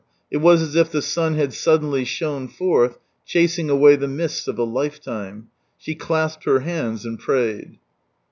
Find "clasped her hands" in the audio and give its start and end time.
5.93-7.05